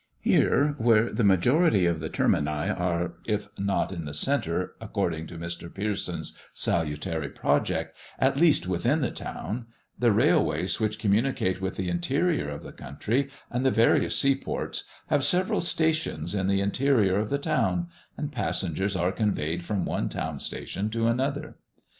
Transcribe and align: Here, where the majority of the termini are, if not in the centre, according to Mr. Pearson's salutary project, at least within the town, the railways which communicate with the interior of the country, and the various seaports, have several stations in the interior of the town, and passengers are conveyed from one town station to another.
Here, 0.21 0.73
where 0.79 1.13
the 1.13 1.23
majority 1.23 1.85
of 1.85 1.99
the 1.99 2.09
termini 2.09 2.71
are, 2.71 3.13
if 3.27 3.47
not 3.59 3.91
in 3.91 4.05
the 4.05 4.15
centre, 4.15 4.73
according 4.81 5.27
to 5.27 5.37
Mr. 5.37 5.71
Pearson's 5.71 6.35
salutary 6.53 7.29
project, 7.29 7.95
at 8.17 8.35
least 8.35 8.65
within 8.65 9.01
the 9.01 9.11
town, 9.11 9.67
the 9.99 10.11
railways 10.11 10.79
which 10.79 10.97
communicate 10.97 11.61
with 11.61 11.75
the 11.75 11.87
interior 11.87 12.49
of 12.49 12.63
the 12.63 12.71
country, 12.71 13.29
and 13.51 13.63
the 13.63 13.69
various 13.69 14.17
seaports, 14.17 14.85
have 15.09 15.23
several 15.23 15.61
stations 15.61 16.33
in 16.33 16.47
the 16.47 16.61
interior 16.61 17.19
of 17.19 17.29
the 17.29 17.37
town, 17.37 17.87
and 18.17 18.31
passengers 18.31 18.95
are 18.95 19.11
conveyed 19.11 19.63
from 19.63 19.85
one 19.85 20.09
town 20.09 20.39
station 20.39 20.89
to 20.89 21.05
another. 21.05 21.57